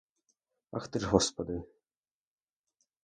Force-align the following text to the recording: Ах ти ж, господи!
Ах 0.71 0.87
ти 0.87 0.99
ж, 0.99 1.07
господи! 1.07 1.63